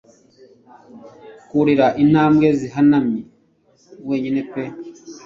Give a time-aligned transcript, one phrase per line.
[1.49, 3.21] Kurira intambwe zihanamye
[4.07, 4.63] wenyine pe